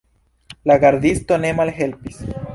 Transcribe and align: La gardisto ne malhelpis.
La 0.71 0.77
gardisto 0.85 1.39
ne 1.45 1.53
malhelpis. 1.61 2.21